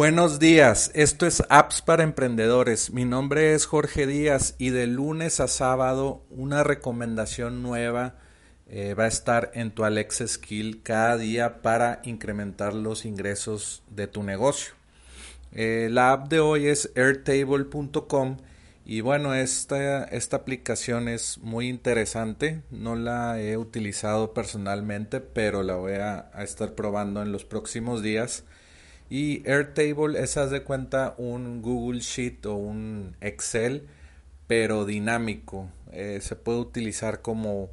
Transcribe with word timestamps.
Buenos 0.00 0.38
días, 0.38 0.90
esto 0.94 1.26
es 1.26 1.42
Apps 1.50 1.82
para 1.82 2.04
Emprendedores. 2.04 2.90
Mi 2.90 3.04
nombre 3.04 3.52
es 3.52 3.66
Jorge 3.66 4.06
Díaz 4.06 4.54
y 4.56 4.70
de 4.70 4.86
lunes 4.86 5.40
a 5.40 5.46
sábado 5.46 6.24
una 6.30 6.64
recomendación 6.64 7.62
nueva 7.62 8.14
eh, 8.66 8.94
va 8.94 9.04
a 9.04 9.08
estar 9.08 9.50
en 9.52 9.72
tu 9.72 9.84
Alexa 9.84 10.26
Skill 10.26 10.82
cada 10.82 11.18
día 11.18 11.60
para 11.60 12.00
incrementar 12.04 12.72
los 12.72 13.04
ingresos 13.04 13.82
de 13.90 14.06
tu 14.06 14.22
negocio. 14.22 14.72
Eh, 15.52 15.88
la 15.92 16.12
app 16.12 16.30
de 16.30 16.40
hoy 16.40 16.68
es 16.68 16.90
airtable.com 16.94 18.38
y 18.86 19.02
bueno, 19.02 19.34
esta, 19.34 20.04
esta 20.04 20.38
aplicación 20.38 21.08
es 21.08 21.36
muy 21.42 21.68
interesante. 21.68 22.62
No 22.70 22.96
la 22.96 23.38
he 23.38 23.58
utilizado 23.58 24.32
personalmente, 24.32 25.20
pero 25.20 25.62
la 25.62 25.74
voy 25.74 25.92
a 25.92 26.30
estar 26.38 26.74
probando 26.74 27.20
en 27.20 27.32
los 27.32 27.44
próximos 27.44 28.02
días. 28.02 28.44
Y 29.10 29.42
Airtable 29.44 30.22
es, 30.22 30.36
haz 30.36 30.52
de 30.52 30.62
cuenta, 30.62 31.16
un 31.18 31.62
Google 31.62 31.98
Sheet 31.98 32.46
o 32.46 32.54
un 32.54 33.16
Excel, 33.20 33.88
pero 34.46 34.84
dinámico. 34.84 35.68
Eh, 35.90 36.20
se 36.22 36.36
puede 36.36 36.60
utilizar 36.60 37.20
como, 37.20 37.70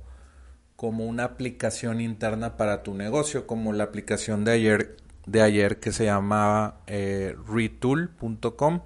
como 0.76 1.06
una 1.06 1.26
aplicación 1.26 2.02
interna 2.02 2.58
para 2.58 2.82
tu 2.82 2.96
negocio, 2.96 3.46
como 3.46 3.72
la 3.72 3.84
aplicación 3.84 4.46
de 4.46 4.52
ayer, 4.54 4.98
de 5.28 5.44
ayer 5.44 5.80
que 5.80 5.92
se 5.92 6.06
llamaba 6.06 6.82
eh, 6.88 7.36
retool.com. 7.48 8.82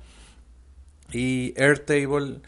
Y 1.14 1.54
Airtable, 1.56 2.42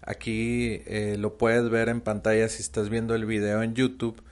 aquí 0.00 0.80
eh, 0.86 1.16
lo 1.18 1.36
puedes 1.36 1.68
ver 1.68 1.90
en 1.90 2.00
pantalla 2.00 2.48
si 2.48 2.62
estás 2.62 2.88
viendo 2.88 3.14
el 3.14 3.26
video 3.26 3.62
en 3.62 3.74
YouTube. 3.74 4.22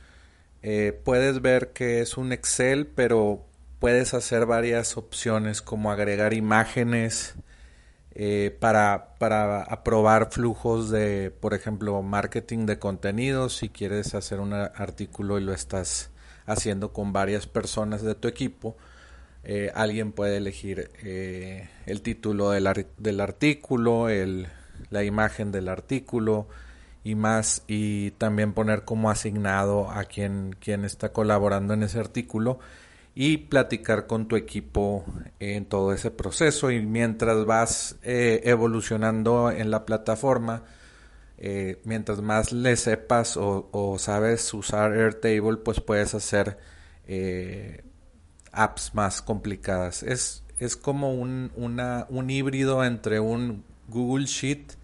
puedes 1.04 1.42
ver 1.42 1.72
que 1.74 2.00
es 2.00 2.16
un 2.16 2.32
Excel, 2.32 2.86
pero 2.86 3.47
puedes 3.78 4.14
hacer 4.14 4.46
varias 4.46 4.96
opciones 4.96 5.62
como 5.62 5.90
agregar 5.90 6.34
imágenes 6.34 7.34
eh, 8.12 8.56
para, 8.58 9.14
para 9.18 9.62
aprobar 9.62 10.32
flujos 10.32 10.90
de, 10.90 11.30
por 11.30 11.54
ejemplo, 11.54 12.02
marketing 12.02 12.66
de 12.66 12.78
contenidos. 12.78 13.58
Si 13.58 13.68
quieres 13.68 14.14
hacer 14.14 14.40
un 14.40 14.52
artículo 14.52 15.38
y 15.38 15.44
lo 15.44 15.52
estás 15.52 16.10
haciendo 16.46 16.92
con 16.92 17.12
varias 17.12 17.46
personas 17.46 18.02
de 18.02 18.14
tu 18.14 18.26
equipo, 18.26 18.76
eh, 19.44 19.70
alguien 19.74 20.12
puede 20.12 20.38
elegir 20.38 20.90
eh, 21.02 21.68
el 21.86 22.02
título 22.02 22.50
del, 22.50 22.86
del 22.96 23.20
artículo, 23.20 24.08
el, 24.08 24.48
la 24.90 25.04
imagen 25.04 25.52
del 25.52 25.68
artículo 25.68 26.48
y 27.04 27.14
más 27.14 27.62
y 27.68 28.10
también 28.12 28.52
poner 28.52 28.84
como 28.84 29.10
asignado 29.10 29.90
a 29.90 30.04
quien, 30.04 30.56
quien 30.58 30.84
está 30.84 31.12
colaborando 31.12 31.74
en 31.74 31.84
ese 31.84 32.00
artículo 32.00 32.58
y 33.14 33.38
platicar 33.38 34.06
con 34.06 34.28
tu 34.28 34.36
equipo 34.36 35.04
en 35.40 35.64
todo 35.66 35.92
ese 35.92 36.10
proceso 36.10 36.70
y 36.70 36.80
mientras 36.80 37.44
vas 37.44 37.96
eh, 38.02 38.42
evolucionando 38.44 39.50
en 39.50 39.70
la 39.70 39.84
plataforma, 39.84 40.62
eh, 41.36 41.80
mientras 41.84 42.20
más 42.20 42.52
le 42.52 42.76
sepas 42.76 43.36
o, 43.36 43.96
sabes 43.98 44.52
usar 44.54 44.92
Airtable, 44.92 45.58
pues 45.58 45.80
puedes 45.80 46.14
hacer 46.14 46.58
eh, 47.06 47.82
apps 48.52 48.94
más 48.94 49.22
complicadas. 49.22 50.02
Es, 50.02 50.44
es 50.58 50.76
como 50.76 51.14
un, 51.14 51.52
un 51.56 52.30
híbrido 52.30 52.84
entre 52.84 53.20
un 53.20 53.64
Google 53.88 54.26
Sheet, 54.26 54.77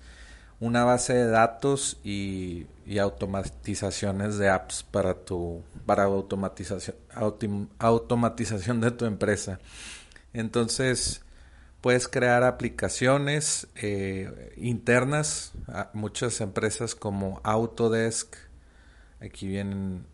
una 0.60 0.84
base 0.84 1.14
de 1.14 1.26
datos 1.26 1.98
y 2.04 2.66
automatizaciones 2.98 4.38
de 4.38 4.48
apps 4.48 4.82
para 4.82 5.14
tu 5.14 5.62
para 5.86 6.04
automatización 6.04 6.96
automatización 7.78 8.80
de 8.80 8.90
tu 8.90 9.04
empresa. 9.04 9.58
Entonces 10.32 11.22
puedes 11.80 12.08
crear 12.08 12.44
aplicaciones 12.44 13.68
eh, 13.76 14.54
internas 14.56 15.52
muchas 15.92 16.40
empresas 16.40 16.94
como 16.94 17.40
Autodesk. 17.44 18.36
Aquí 19.20 19.46
vienen 19.46 20.06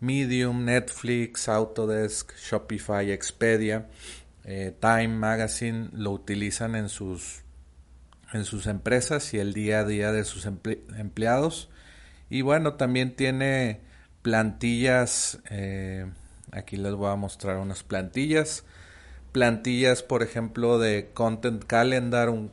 Medium 0.00 0.64
Netflix 0.64 1.48
Autodesk 1.48 2.32
Shopify 2.36 3.10
Expedia 3.12 3.88
eh, 4.44 4.74
Time 4.80 5.08
Magazine 5.08 5.88
lo 5.92 6.10
utilizan 6.10 6.74
en 6.74 6.88
sus 6.88 7.42
en 8.32 8.44
sus 8.44 8.66
empresas 8.66 9.34
y 9.34 9.38
el 9.38 9.52
día 9.52 9.80
a 9.80 9.84
día 9.84 10.12
de 10.12 10.24
sus 10.24 10.46
empleados. 10.46 11.68
Y 12.30 12.42
bueno, 12.42 12.74
también 12.74 13.14
tiene 13.14 13.80
plantillas, 14.22 15.40
eh, 15.50 16.06
aquí 16.50 16.76
les 16.76 16.94
voy 16.94 17.10
a 17.10 17.16
mostrar 17.16 17.58
unas 17.58 17.82
plantillas. 17.82 18.64
Plantillas, 19.32 20.02
por 20.02 20.22
ejemplo, 20.22 20.78
de 20.78 21.10
Content 21.12 21.64
Calendar, 21.64 22.30
un, 22.30 22.48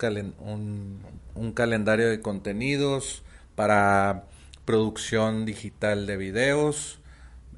calendario 1.53 2.09
de 2.09 2.21
contenidos 2.21 3.23
para 3.55 4.25
producción 4.65 5.45
digital 5.45 6.05
de 6.05 6.17
videos, 6.17 6.99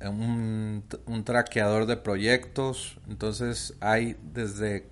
un, 0.01 0.83
un 1.05 1.23
traqueador 1.23 1.85
de 1.85 1.97
proyectos. 1.97 2.97
Entonces 3.07 3.75
hay 3.79 4.17
desde 4.33 4.87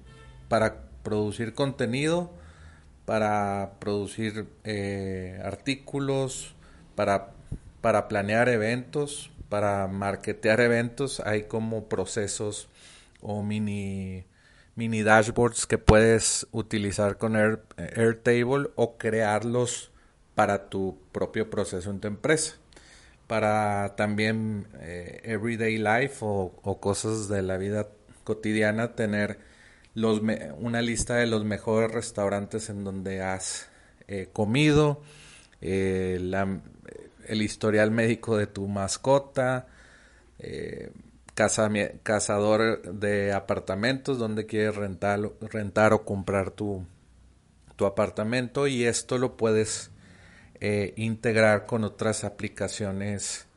para 0.48 0.90
producir 1.04 1.54
contenido, 1.54 2.32
para 3.10 3.72
producir 3.80 4.46
eh, 4.64 5.42
artículos, 5.44 6.54
para, 6.94 7.32
para 7.82 8.08
planear 8.08 8.50
eventos, 8.50 9.32
para 9.50 9.88
marketear 9.88 10.60
eventos. 10.60 11.20
Hay 11.22 11.46
como 11.46 11.90
procesos 11.90 12.70
o 13.20 13.42
mini, 13.42 14.26
mini 14.76 15.02
dashboards 15.02 15.66
que 15.66 15.80
puedes 15.80 16.46
utilizar 16.52 17.18
con 17.18 17.36
Air, 17.36 17.64
Airtable 17.78 18.70
o 18.76 19.00
crearlos 19.00 19.90
para 20.36 20.70
tu 20.70 21.00
propio 21.12 21.50
proceso 21.50 21.90
en 21.90 22.02
tu 22.02 22.08
empresa. 22.10 22.58
Para 23.26 23.96
también 23.96 24.68
eh, 24.82 25.20
everyday 25.24 25.80
life 25.80 26.18
o, 26.22 26.54
o 26.62 26.80
cosas 26.80 27.28
de 27.28 27.42
la 27.42 27.58
vida 27.58 27.88
cotidiana, 28.24 28.94
tener 28.94 29.40
una 29.96 30.82
lista 30.82 31.16
de 31.16 31.28
los 31.28 31.44
mejores 31.44 31.92
restaurantes 31.92 32.70
en 32.70 32.84
donde 32.84 33.22
has 33.22 33.70
eh, 34.08 34.30
comido, 34.32 35.02
eh, 35.62 36.20
el 37.28 37.42
historial 37.42 37.92
médico 37.92 38.38
de 38.38 38.48
tu 38.48 38.68
mascota, 38.68 39.68
eh, 40.40 40.92
cazador 42.04 42.82
de 42.94 43.34
apartamentos, 43.34 44.18
donde 44.18 44.46
quieres 44.46 44.76
rentar, 44.76 45.32
rentar 45.42 45.94
o 45.94 46.06
comprar 46.06 46.52
tu, 46.52 46.86
tu 47.76 47.86
apartamento 47.86 48.68
y 48.68 48.84
esto 48.84 49.18
lo 49.18 49.38
puedes 49.38 49.92
integrar 50.98 51.66
con 51.66 51.86
otras 51.86 52.26
aplicaciones 52.26 53.48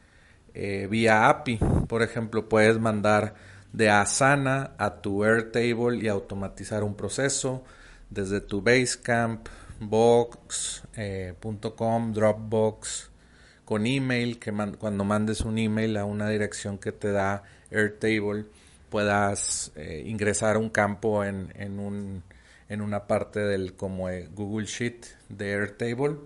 vía 0.54 1.28
API. 1.28 1.58
Por 1.88 2.02
ejemplo, 2.02 2.48
puedes 2.48 2.78
mandar 2.78 3.34
de 3.72 3.90
Asana 3.90 4.72
a 4.78 5.00
tu 5.00 5.24
Airtable 5.24 5.98
y 6.02 6.08
automatizar 6.08 6.84
un 6.84 6.94
proceso 6.94 7.64
desde 8.10 8.40
tu 8.40 8.60
Basecamp, 8.60 9.48
Box.com, 9.80 10.88
eh, 10.96 11.34
Dropbox, 12.12 13.10
con 13.64 13.86
email, 13.86 14.38
que 14.38 14.52
cuando 14.78 15.04
mandes 15.04 15.40
un 15.40 15.58
email 15.58 15.96
a 15.96 16.04
una 16.04 16.28
dirección 16.28 16.78
que 16.78 16.92
te 16.92 17.10
da 17.10 17.42
Airtable, 17.70 18.44
puedas 18.90 19.72
eh, 19.76 20.04
ingresar 20.06 20.58
un 20.58 20.68
campo 20.68 21.24
en, 21.24 21.52
en, 21.56 21.78
un, 21.78 22.22
en 22.68 22.82
una 22.82 23.06
parte 23.06 23.40
del 23.40 23.74
como 23.74 24.10
eh, 24.10 24.28
Google 24.34 24.66
Sheet 24.66 25.06
de 25.30 25.54
Airtable. 25.54 26.16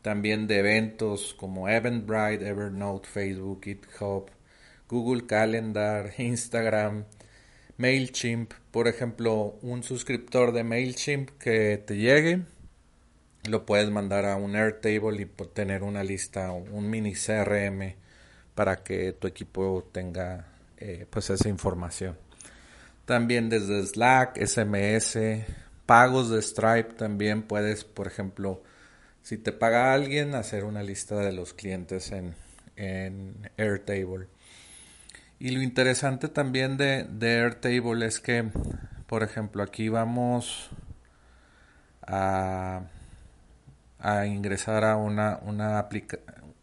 También 0.00 0.46
de 0.46 0.60
eventos 0.60 1.34
como 1.34 1.68
Eventbrite, 1.68 2.46
Evernote, 2.46 3.08
Facebook, 3.08 3.60
GitHub, 3.64 4.30
Google 4.88 5.26
Calendar, 5.26 6.12
Instagram, 6.18 7.04
MailChimp. 7.78 8.52
Por 8.70 8.88
ejemplo, 8.88 9.58
un 9.62 9.82
suscriptor 9.82 10.52
de 10.52 10.64
MailChimp 10.64 11.30
que 11.38 11.78
te 11.78 11.96
llegue, 11.96 12.42
lo 13.48 13.64
puedes 13.64 13.90
mandar 13.90 14.24
a 14.26 14.36
un 14.36 14.56
Airtable 14.56 15.22
y 15.22 15.26
tener 15.46 15.82
una 15.82 16.02
lista, 16.02 16.50
un 16.52 16.90
mini 16.90 17.14
CRM 17.14 17.94
para 18.54 18.82
que 18.82 19.12
tu 19.12 19.26
equipo 19.26 19.88
tenga 19.92 20.46
eh, 20.78 21.06
pues 21.08 21.30
esa 21.30 21.48
información. 21.48 22.16
También 23.04 23.48
desde 23.48 23.86
Slack, 23.86 24.38
SMS, 24.44 25.44
pagos 25.86 26.30
de 26.30 26.42
Stripe 26.42 26.94
también 26.94 27.42
puedes, 27.42 27.84
por 27.84 28.06
ejemplo, 28.06 28.62
si 29.22 29.38
te 29.38 29.52
paga 29.52 29.92
alguien, 29.92 30.34
hacer 30.34 30.64
una 30.64 30.82
lista 30.82 31.16
de 31.16 31.32
los 31.32 31.52
clientes 31.54 32.10
en, 32.12 32.34
en 32.76 33.50
Airtable. 33.56 34.26
Y 35.38 35.50
lo 35.50 35.60
interesante 35.62 36.28
también 36.28 36.76
de, 36.78 37.06
Airtable 37.20 38.06
es 38.06 38.20
que, 38.20 38.50
por 39.06 39.22
ejemplo, 39.22 39.62
aquí 39.62 39.88
vamos 39.88 40.70
a, 42.06 42.82
ingresar 44.26 44.84
a 44.84 44.96
una, 44.96 45.38
una, 45.42 45.86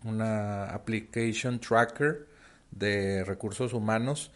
una 0.03 0.65
application 0.65 1.59
tracker 1.59 2.27
de 2.71 3.23
recursos 3.25 3.73
humanos 3.73 4.31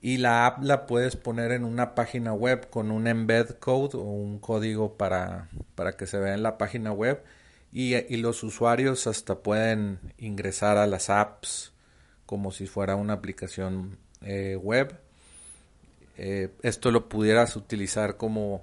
y 0.00 0.18
la 0.18 0.46
app 0.46 0.62
la 0.62 0.86
puedes 0.86 1.16
poner 1.16 1.52
en 1.52 1.64
una 1.64 1.94
página 1.94 2.32
web 2.34 2.68
con 2.70 2.90
un 2.90 3.06
embed 3.06 3.50
code 3.58 3.96
o 3.96 4.02
un 4.02 4.38
código 4.38 4.96
para, 4.96 5.48
para 5.74 5.96
que 5.96 6.06
se 6.06 6.18
vea 6.18 6.34
en 6.34 6.42
la 6.42 6.58
página 6.58 6.92
web 6.92 7.22
y, 7.72 7.94
y, 7.94 8.16
los 8.18 8.42
usuarios 8.42 9.06
hasta 9.06 9.36
pueden 9.36 9.98
ingresar 10.18 10.76
a 10.76 10.86
las 10.86 11.08
apps 11.08 11.71
como 12.32 12.50
si 12.50 12.66
fuera 12.66 12.96
una 12.96 13.12
aplicación 13.12 13.98
eh, 14.22 14.56
web. 14.56 14.98
Eh, 16.16 16.48
esto 16.62 16.90
lo 16.90 17.06
pudieras 17.10 17.56
utilizar 17.56 18.16
como 18.16 18.62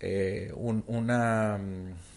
eh, 0.00 0.52
un, 0.54 0.84
una, 0.86 1.58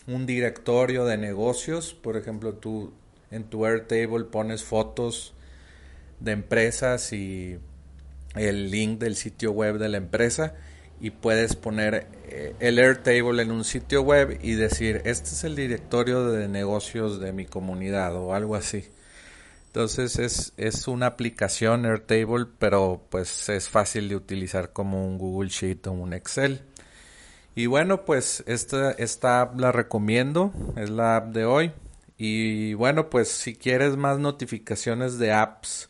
un 0.07 0.25
directorio 0.25 1.05
de 1.05 1.15
negocios. 1.15 1.93
Por 1.93 2.17
ejemplo, 2.17 2.55
tú 2.55 2.91
en 3.31 3.45
tu 3.45 3.65
Airtable 3.65 4.25
pones 4.25 4.65
fotos 4.65 5.33
de 6.19 6.33
empresas 6.33 7.13
y 7.13 7.57
el 8.35 8.69
link 8.69 8.99
del 8.99 9.15
sitio 9.15 9.53
web 9.53 9.77
de 9.77 9.87
la 9.87 9.95
empresa 9.95 10.53
y 10.99 11.11
puedes 11.11 11.55
poner 11.55 12.07
eh, 12.25 12.55
el 12.59 12.77
Airtable 12.77 13.41
en 13.41 13.51
un 13.51 13.63
sitio 13.63 14.01
web 14.01 14.37
y 14.41 14.55
decir, 14.55 15.01
este 15.05 15.29
es 15.29 15.45
el 15.45 15.55
directorio 15.55 16.29
de 16.29 16.49
negocios 16.49 17.21
de 17.21 17.31
mi 17.31 17.45
comunidad 17.45 18.17
o 18.17 18.33
algo 18.33 18.57
así. 18.57 18.83
Entonces 19.73 20.19
es, 20.19 20.53
es 20.55 20.87
una 20.87 21.07
aplicación 21.07 21.87
Airtable, 21.87 22.45
pero 22.59 23.01
pues 23.09 23.49
es 23.49 23.69
fácil 23.69 24.07
de 24.07 24.15
utilizar 24.15 24.71
como 24.71 25.03
un 25.07 25.17
Google 25.17 25.49
Sheet 25.49 25.87
o 25.87 25.93
un 25.93 26.13
Excel. 26.13 26.61
Y 27.55 27.65
bueno, 27.65 28.05
pues 28.05 28.43
esta, 28.45 28.91
esta 28.91 29.41
app 29.41 29.59
la 29.59 29.71
recomiendo, 29.71 30.53
es 30.75 30.91
la 30.91 31.15
app 31.15 31.33
de 31.33 31.45
hoy. 31.45 31.71
Y 32.19 32.75
bueno, 32.75 33.09
pues 33.09 33.29
si 33.29 33.55
quieres 33.55 33.97
más 33.97 34.19
notificaciones 34.19 35.17
de 35.17 35.33
apps, 35.33 35.89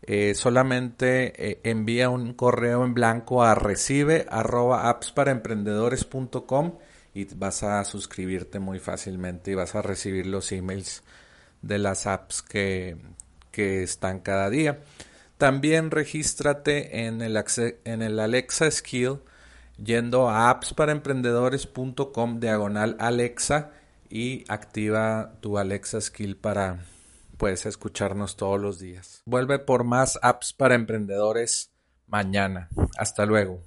eh, 0.00 0.34
solamente 0.34 1.50
eh, 1.50 1.60
envía 1.62 2.08
un 2.08 2.32
correo 2.32 2.86
en 2.86 2.94
blanco 2.94 3.42
a 3.42 3.54
recibe 3.54 4.24
arroba 4.30 4.88
appsparaemprendedores.com 4.88 6.78
y 7.12 7.26
vas 7.34 7.64
a 7.64 7.84
suscribirte 7.84 8.60
muy 8.60 8.78
fácilmente 8.78 9.50
y 9.50 9.56
vas 9.56 9.74
a 9.74 9.82
recibir 9.82 10.24
los 10.24 10.52
emails 10.52 11.02
de 11.62 11.78
las 11.78 12.06
apps 12.06 12.42
que, 12.42 12.96
que 13.50 13.82
están 13.82 14.20
cada 14.20 14.50
día. 14.50 14.80
También 15.38 15.90
regístrate 15.90 17.06
en 17.06 17.22
el, 17.22 17.42
en 17.84 18.02
el 18.02 18.20
Alexa 18.20 18.70
Skill 18.70 19.20
yendo 19.82 20.28
a 20.28 20.50
appsparaemprendedores.com 20.50 22.40
diagonal 22.40 22.96
Alexa 22.98 23.70
y 24.10 24.44
activa 24.48 25.32
tu 25.40 25.56
Alexa 25.58 26.00
Skill 26.00 26.36
para 26.36 26.80
puedes 27.40 27.64
escucharnos 27.64 28.36
todos 28.36 28.60
los 28.60 28.78
días. 28.78 29.22
Vuelve 29.24 29.58
por 29.58 29.82
más 29.82 30.18
apps 30.20 30.52
para 30.52 30.74
emprendedores 30.74 31.72
mañana. 32.06 32.68
Hasta 32.98 33.24
luego. 33.24 33.62